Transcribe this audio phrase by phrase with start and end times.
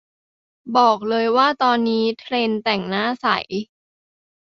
[0.77, 3.27] บอกเลยว่าตอนนี้เทรนด์แต่งหน้าใส